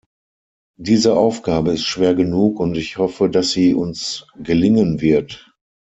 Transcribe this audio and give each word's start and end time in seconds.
Diese 0.79 1.15
Aufgabe 1.15 1.73
ist 1.73 1.83
schwer 1.85 2.15
genug, 2.15 2.59
und 2.59 2.75
ich 2.75 2.97
hoffe, 2.97 3.29
dass 3.29 3.51
sie 3.51 3.75
uns 3.75 4.25
gelingen 4.35 4.99
wird. 4.99 5.45